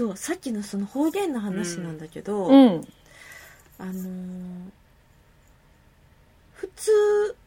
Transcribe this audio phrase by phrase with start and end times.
[0.00, 2.88] そうさっきのその方言の話なんだけど、うん。
[3.78, 3.96] あのー
[6.54, 6.90] 普通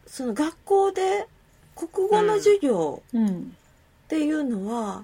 [0.06, 1.27] その学校で
[1.75, 3.55] 国語の授業うん。
[4.05, 5.03] っていうのは、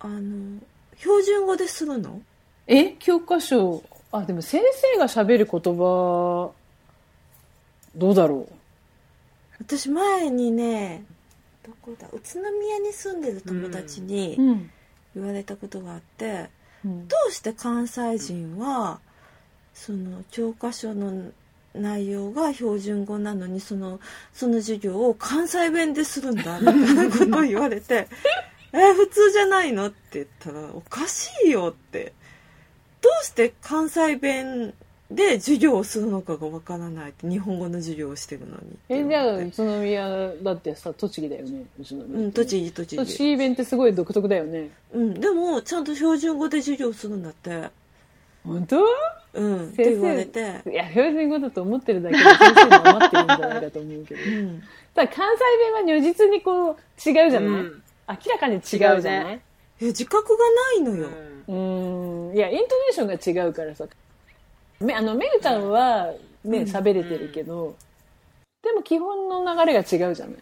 [0.00, 0.58] あの
[0.96, 2.22] 標準語でするの？
[2.66, 2.92] え？
[2.98, 4.62] 教科書、あ、でも先
[4.94, 6.52] 生が喋る言葉、
[7.94, 8.48] どうだろ
[9.58, 11.04] 私前にね
[11.62, 12.08] どこだ？
[12.12, 14.04] 宇都宮に住んでる友達う。
[14.04, 14.70] にん。
[15.14, 16.48] 言われたことがあって、
[16.84, 18.98] うんどうして関西人は
[19.72, 21.30] その教科書の
[21.74, 24.00] 内容が標準語なのにその
[24.32, 28.08] その授業を関西弁でするんだみたいなことを言われて
[28.74, 32.12] 「え普通じゃないの?」って言ったら「おかしいよ」って
[33.00, 34.74] どうして関西弁
[35.14, 38.78] で授業をするのかがわからないって日本語の授業をしてるのに。
[38.88, 41.64] え、言じゃあ、宇都宮だってさ、栃木だよね。
[41.80, 44.70] 宇都宮うん栃木栃栃木木弁ってすごい独特だよね。
[44.94, 47.68] うんでもちゃんと標準語で授業するんだって。
[48.44, 48.84] 本当？
[49.34, 50.70] うんって先生言われて。
[50.70, 54.20] いや、標準語だと思ってるだけで先生も余ってるんじゃないかと思うけど。
[54.20, 54.62] うん。
[54.94, 57.82] ただ関西弁は如実にこう、違うじゃない、うん。
[58.08, 59.24] 明らかに違うじゃない？
[59.36, 59.42] ね
[59.80, 60.44] え自覚が
[60.84, 61.08] ないのよ、
[61.48, 62.36] うーん。
[62.36, 63.86] いや、イントネーションが違うからさ。
[64.82, 66.12] め、あの、めぐちゃんは
[66.44, 66.68] ね、うん。
[66.68, 67.76] 喋れてるけど、
[68.62, 70.34] でも基本の流れが違うじゃない？
[70.34, 70.38] っ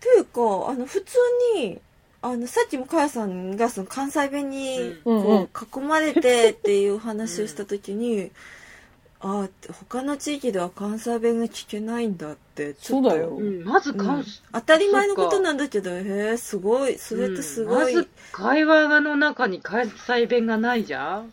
[0.00, 1.16] ていうかあの普通
[1.56, 1.78] に
[2.22, 5.22] あのさっきもかやさんがその関西弁にうん。
[5.22, 5.48] こ
[5.78, 8.30] う囲まれてっていう話をした時に、
[9.20, 13.28] ああ他の地域では関西弁が聞けないんだってちょっとそうだよ。
[13.36, 13.64] うん。
[13.64, 13.98] まずうん。
[13.98, 16.98] 関、当たり前のことなんだけどへえすごい。
[16.98, 17.96] それってすごい、うん。
[17.96, 21.32] まず会話の中に関西弁がないじゃん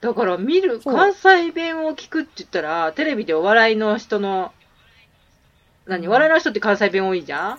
[0.00, 4.52] だから見る、関西弁を聞くって言ったら、テレビでお笑いの人の、
[5.86, 7.58] 何、お笑いの人って関西弁多いじゃん？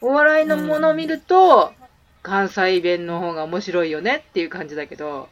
[0.00, 1.72] お笑いのものを見ると、
[2.22, 5.28] 関西弁の方が面白いよねっていう感じだけど、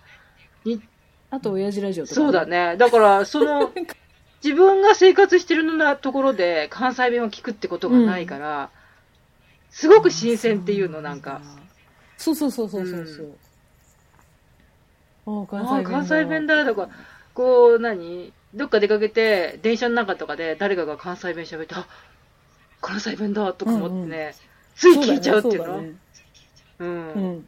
[1.30, 2.46] あと、親父ラジオとか、そうだ。
[2.46, 2.76] ね。
[2.76, 3.72] だから、その、
[4.42, 8.70] 自分が生活してるようなところで関西弁を聞くってことがないから、
[9.70, 11.40] すごく新鮮っていうの、なんか。
[12.16, 13.26] そうそうそうそうそうそう。
[13.26, 13.43] ああ、関
[15.26, 15.82] ああ。
[15.82, 16.64] 関西弁だ。
[16.64, 16.88] とか、
[17.34, 18.32] こう、何？
[18.54, 21.86] どっか出かけて、電車の中とかで誰かが関西弁喋って、あ
[22.80, 24.34] 関西弁だとか思ってね、
[24.76, 25.64] つい聞いちゃうっていうの？
[25.66, 25.92] そだね
[26.78, 26.84] う。
[26.84, 27.36] うん。
[27.38, 27.46] ん。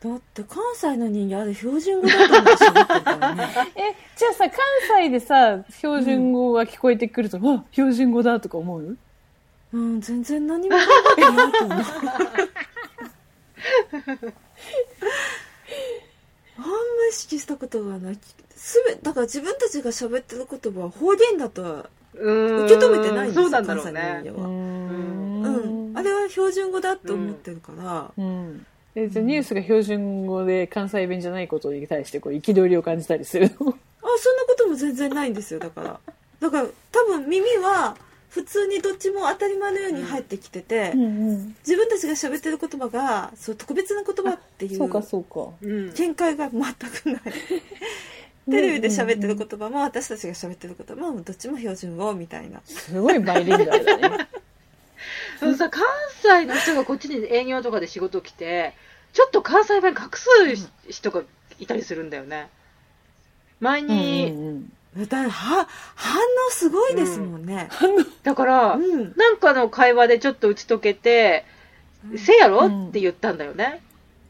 [0.00, 3.48] だって関西の人間あれ標準語だって喋ってるからね。
[3.76, 4.58] え、じゃあさ、関
[5.04, 8.98] 西でさ、標準語が聞こえてくると、あ、標準語だとか思う？
[9.72, 10.82] うん全然何も考
[11.16, 11.84] えてないと思う
[16.58, 16.70] あんま
[17.10, 18.18] 意識したことがない。
[18.54, 22.64] すべだから自分たちが喋ってる言葉は方言だとはうん。
[22.64, 24.30] 受け止めてないんですよそうなんだろう関ね西。
[24.30, 24.50] の人は、ん。
[25.42, 28.66] うん、あれは標準語だって思ってるから、うん。
[28.94, 33.50] え、じゃあニュースが標準語で関西弁じゃないことに対して、こう、憤りを感じたりするの？
[33.50, 33.74] あそんな
[34.46, 35.98] ことも全然ないんですよだから。
[36.40, 37.96] だから多分耳は
[38.32, 45.50] 普通にどっちも当たり前のように入ってきてて、うん自分たちが喋ってる言葉がそう特別な言葉っていうそうか、そうか。
[45.60, 45.92] うん。
[45.92, 47.22] 見解が全くない
[48.50, 54.28] テレビで喋ってる言葉も私たちが喋ってる言葉もどっちも標準語みたいなすごいバイリンガルだね。
[55.38, 55.84] そのさ、関
[56.22, 58.72] 西の人がこっちに営業とかで仕事来て、
[59.12, 61.22] ちょっと関西弁隠す人が
[61.58, 62.48] いたりするんだよね。
[63.60, 67.68] 前に、うんだからは反応すごいですもんね。
[68.22, 71.44] だから、うん、なんかの会話でちょっと打ち解けて、
[72.16, 72.66] せやろ？
[72.66, 73.80] って言ったんだよね。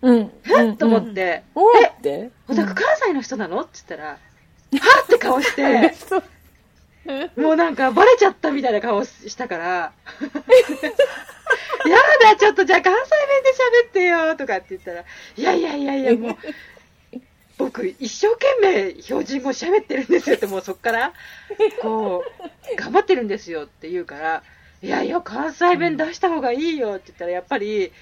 [0.03, 0.77] うん。
[0.77, 2.31] と思って、おーって。
[2.49, 3.61] おたく関西の人なの？
[3.61, 4.15] って言ったら、は？
[4.15, 4.19] っ
[5.05, 5.95] って顔して、
[7.41, 9.65] もうなんかバレちゃったみたいな顔したから、
[11.87, 13.51] やだ、ちょっとじゃあ関西弁で
[13.85, 15.05] 喋ってよとかって言ったら、
[15.37, 16.37] いやいやいやいや、もう、
[17.65, 21.13] 僕一生懸命標準語喋ってるんですよってもうそっから、
[21.81, 22.25] こ
[22.75, 24.43] う、頑張ってるんですよって言うから、
[24.83, 27.93] いやいや、関西弁出した方がいいよって言ったら、やっぱり、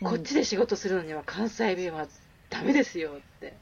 [0.00, 2.06] こっちで仕事するのには関西弁は
[2.48, 3.54] ダメですよって。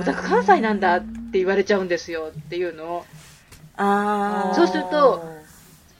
[0.00, 3.06] おたく関西なんだって言われちゃうんですよっていうのを、
[4.54, 5.24] そうすると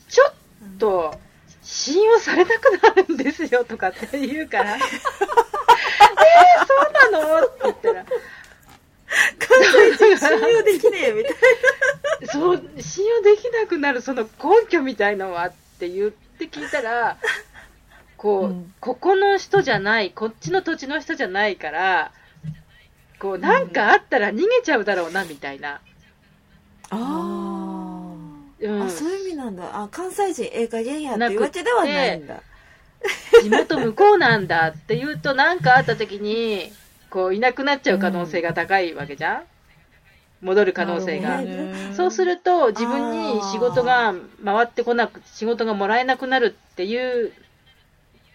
[0.09, 0.33] ちょっ
[0.79, 1.19] と
[1.63, 4.81] 信用されなくなるんですよとかって言うから、えー、
[6.67, 7.47] そうなの？
[7.47, 8.09] って言ったら、関
[9.63, 11.35] 西人信用できねえみたい
[12.27, 14.29] そう、信用できなくなるその根
[14.69, 17.17] 拠みたいのはって言って聞いたら、
[18.17, 18.75] こう、うん。
[18.81, 22.13] ここの人じゃない、こっちの土地の人じゃないから、
[23.19, 25.81] こう、なんかあったら逃げちゃうだろうな、みたいな。
[26.91, 26.97] あ
[28.61, 28.83] うん。
[28.83, 29.65] あ、あそういう意味なんだ。
[29.73, 32.43] あ関西人ええ加減やっていうわけではないんだ
[33.43, 36.73] 地元向こうなんだって言うと、なんかあった時に、
[37.11, 39.43] こう、いなくなっちゃう可能性が高いわけじゃん？
[40.41, 41.41] 戻る可能性が
[41.97, 44.15] そうすると、自分に仕事が
[44.45, 47.33] 回ってこなく、仕事がもらえなくなるっていう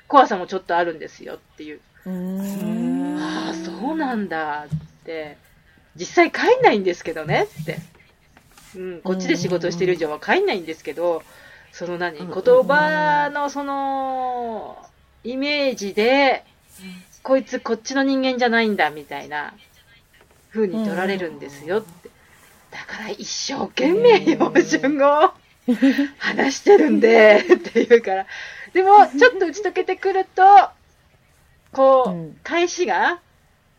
[0.08, 1.80] 怖さもちょっとあるんですよっていう。
[2.06, 4.70] ああ、そうなんだっ
[5.06, 5.38] て。
[5.96, 7.78] 実際帰んないんですけどねって。
[8.76, 11.24] うん、こっちで仕事してる以上は帰んないんですけど、
[11.74, 14.78] その何、うん言葉のその、
[15.24, 16.46] イメージで、
[17.24, 19.56] こいつこっちの人間じゃないんだみたいな
[20.52, 22.10] 風に取られるんですよって。
[22.70, 25.34] だから一生懸命標準語を
[26.20, 28.28] 話してるんで、って言うから。
[28.74, 30.44] でも、ちょっと打ち解けてくると、
[31.72, 33.20] こう、うん返しが、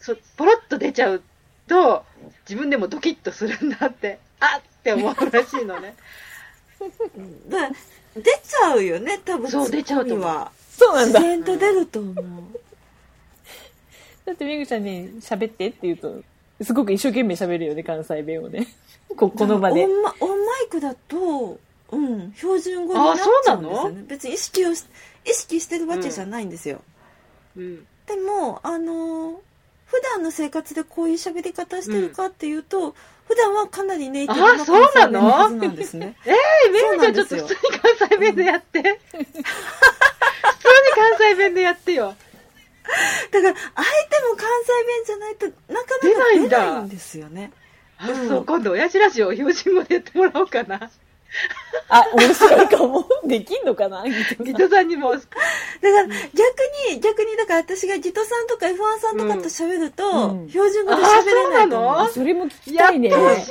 [0.01, 1.23] そポロッと出ちゃう
[1.69, 2.05] と、
[2.49, 5.95] 自分でもドキッとするんだって、あっって思うらしいのね。
[7.49, 7.71] だ
[8.17, 11.21] 出ちゃうよね多分そう出ちゃうとはそうなんだ。
[11.21, 12.15] 自然と出ると思う
[14.25, 16.23] だってめぐちゃんに喋ってって言うと、
[16.63, 18.67] すごく一生懸命喋るよね、関西弁をね。
[19.17, 19.89] ここの場でオ。
[19.89, 20.37] ンマオンマ
[20.67, 21.59] イクだと
[21.93, 24.85] うん標準語になっちゃうんですよね別に意識をし
[25.25, 26.81] 意識してるわけじゃないんですよ、
[27.57, 27.87] うん。
[28.07, 29.41] でもあの
[30.15, 32.95] 段の生活でこういう喋り方してるかっていうと、
[33.27, 35.31] 普段はかなりネイティブなあそうなの関西弁の？
[35.31, 36.17] はずなんですね。
[36.27, 37.61] えー、めぐちゃんちょっと普通に
[37.99, 38.83] 関西弁でやって。
[38.83, 39.25] 普通に
[40.95, 42.15] 関西弁でやってよ。
[43.31, 47.51] だから相手も関西弁じゃないとなかなか出ないんですよね。
[47.97, 48.29] あ、うん。
[48.29, 50.91] そう、今度親父ラジオ標準語でやってもらおうかな。
[51.89, 53.09] あ、面白いかも。
[53.27, 54.05] できんのかな？
[54.07, 55.21] ギトギさんにも、だ
[55.93, 56.13] から逆
[56.91, 60.49] に逆にだから私がギトさんとか F1 さんとかと喋ると、うん。
[60.49, 63.09] 標準語で喋れないと思うそれも聞きやたいね。
[63.09, 63.45] ってほしいな、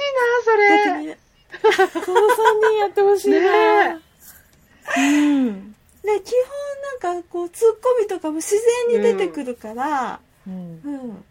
[0.44, 1.18] それ。
[1.64, 3.94] その3人やってほしいな。
[3.94, 4.02] ね
[4.98, 5.76] うん。
[6.04, 6.34] で基
[7.02, 8.56] 本なんかこうツッコミとかも自
[8.90, 10.20] 然に出てくるから。
[10.48, 10.82] うん。
[10.84, 11.26] うん、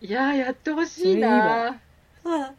[0.00, 1.78] いやー、やってほしいな。
[2.24, 2.52] まあやっ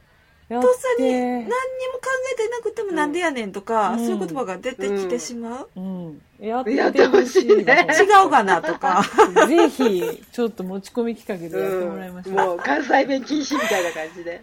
[0.50, 1.60] とっさに何にもて
[2.00, 6.22] 考えてなくてもなんでやねんとか、うんそういう言葉が出てきてしまう、うん。
[6.40, 9.04] ややってほしいね違うかなとか
[9.48, 12.36] ぜひ、ちょっと持ち込み企画でやってもらいましょう。
[12.36, 14.42] もう関西弁禁止みたいな感じで。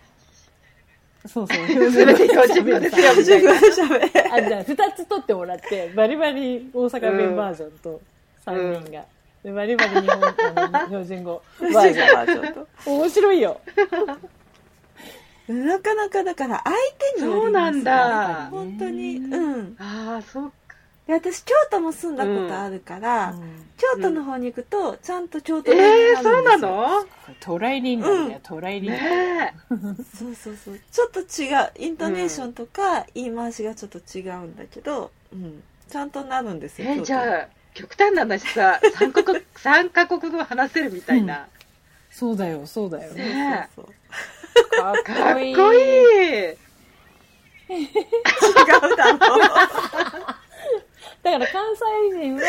[1.27, 1.67] そうそう。
[1.91, 3.53] すべて標準語ですよ、 みたいな。
[3.53, 8.01] 喋るあ、じゃあ、二つ取ってもらって、バリバリ大阪弁バージョンと
[8.45, 9.05] 三人が。
[9.43, 10.35] でバリバリ日本
[10.87, 12.55] 標準語バージョン。
[12.55, 13.61] ちょっ面白いよ。
[15.47, 16.77] となかなかだから相
[17.17, 18.49] 手によりますよそうなんだ。
[18.51, 19.17] 本当に。
[19.17, 19.77] うん。
[19.79, 20.77] ああ、そうか。
[21.07, 23.67] で私京都も住んだことあるから、うん。
[23.77, 26.59] 京都の方に行くとちゃんと京都弁えー、になるんですよ。
[26.59, 27.07] そうなの？
[27.39, 29.05] トライリンガルだよ、トライリンガル。
[29.05, 29.55] ね
[30.19, 30.81] そうそうそう。
[30.91, 31.87] ちょっと違う。
[31.87, 36.87] イントネーションとか言い回しがちょっと違うんだけど、うん、ちゃんとなるんですえ。
[36.87, 41.47] よ、えー、じゃあ、極端な話さ、三カ国、三カ国語話せるみたいな。
[42.11, 43.13] そうだよ、そうだよ。
[43.13, 43.95] ねそうそうかっ
[44.71, 45.55] かっこいい。
[45.55, 46.57] こいい。
[47.69, 47.83] 違
[48.93, 49.19] うだろう
[51.23, 52.43] だから関西人はも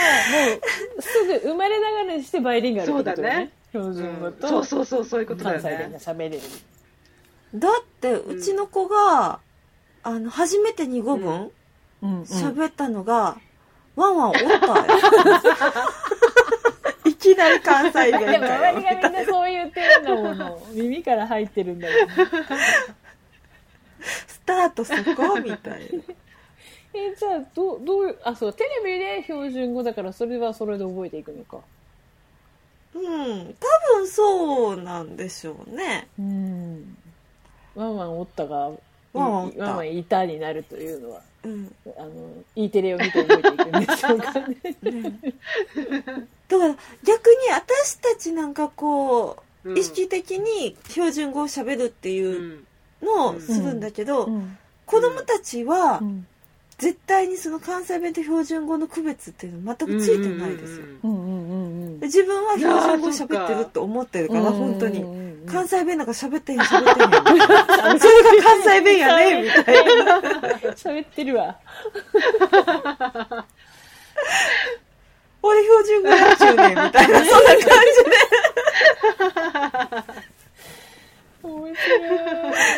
[0.97, 3.51] うすぐ生まれながらにしてバイリンガルってことだよね。
[3.71, 6.03] 標準語とそうそうそう、そういうことだよ関西弁がね。
[6.03, 6.39] 喋れる。
[7.55, 7.71] だっ
[8.01, 9.39] てうちの子が、
[10.03, 11.51] あの初めて2語分
[12.03, 12.21] うん、うん。
[12.21, 13.37] 喋ったのが、
[13.95, 14.59] ワンワンおったよい
[17.19, 20.67] きなり関西弁でも周りがみんなそう言ってるんだもの。
[20.73, 21.97] 耳から入ってるんだもん。
[24.01, 25.39] スタートそこ？
[25.41, 26.01] みたいな。
[26.93, 31.57] えじゃあどうどうあそうテレビで標準語だからそれはそれで覚えていくのか。
[32.95, 36.07] うん多分そうなんでしょうね。
[36.17, 36.97] うん。
[37.75, 38.79] ワンワンおったがワン
[39.13, 41.75] ワンワンワンいたになるというのはうん。
[41.97, 42.09] あの
[42.55, 44.55] E テレを見て覚えていくんでしょうかね
[46.47, 52.13] だから逆に私たちなんかこう、うん意識的に標準語を喋るってう。
[52.13, 52.63] いうん。
[53.01, 54.57] のをするんだけど、うん。
[54.85, 56.25] 子供たちはうん。
[56.77, 60.85] 絶対にその関西弁と標準語の区別っていうの全くついてないですよ、
[62.03, 65.01] 自分は標準語喋ってるって思ってるから本当に。
[65.01, 67.99] に関西弁なんか喋ってへん喋ってへん。
[67.99, 70.19] それが関西弁やねみたいな。
[70.77, 71.57] 喋ってるわ
[75.47, 77.67] 俺標準語やっちゅうねんみたいな そんな感じ
[81.43, 81.95] 面白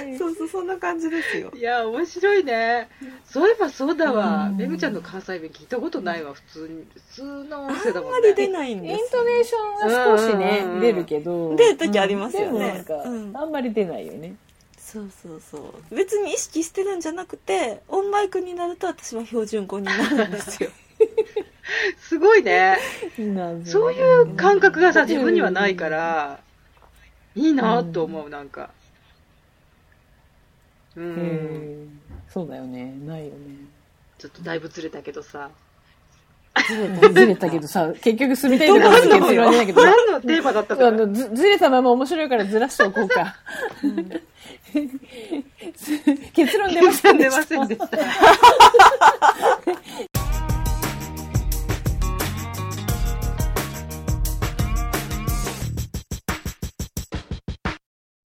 [0.07, 0.11] い。
[0.11, 1.51] でそうそうそんな感じですよ。
[1.55, 2.89] いや、面白いね。
[3.25, 4.47] そういえばそうだわ。
[4.49, 4.57] うん。
[4.57, 6.85] めぐちゃんの関西弁聞いたことないわ、普通に。
[6.93, 8.19] 普通の音声だあもんね。
[8.19, 11.55] んまり出ないんインですトネーションは少しね、出るけど。
[11.55, 12.51] 出る時ありますよね。
[12.51, 14.35] でもなんか、うんあんまり出ないよね。
[14.77, 15.57] そうそうそ
[15.91, 15.95] う。
[15.95, 20.71] 別に意識してるんじゃなくてオンマイクになると私は標準語になるんですよ
[21.99, 22.77] すごいね。
[23.65, 26.39] そういう感覚がさ、自分にはないから、
[27.35, 28.69] いいなと思う、なんか。
[30.95, 31.01] う。
[31.01, 31.99] うんん。
[32.27, 32.93] そうだよね。
[33.05, 33.35] ないよね。
[34.17, 35.49] ちょっとだいぶずれたけどさ。
[37.13, 39.87] ずれた、けどさ、 結局住みたいところ結論だけどさ。
[39.87, 43.35] 何のテーマだったあののずずれたまま面白いからずらしておこうか。
[46.33, 46.81] 結論出。
[46.81, 47.47] ませんでし
[50.11, 50.18] た。